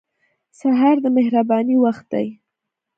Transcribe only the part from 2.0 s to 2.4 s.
دی.